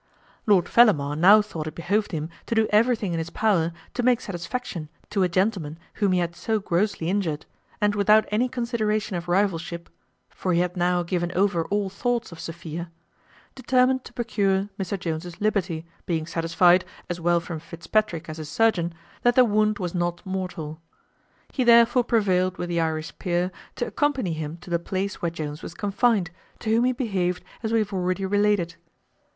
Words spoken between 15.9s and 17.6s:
being satisfied, as well from